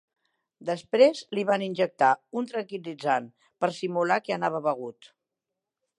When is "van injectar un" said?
1.49-2.49